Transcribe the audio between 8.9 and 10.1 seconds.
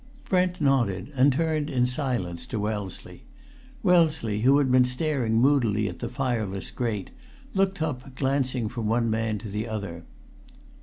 man to the other.